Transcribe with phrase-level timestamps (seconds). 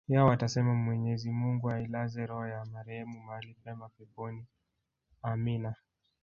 [0.07, 4.45] yao watasema mwenyezi mungu ailaze roho ya marehemu mahali pema peponi
[5.21, 5.75] amina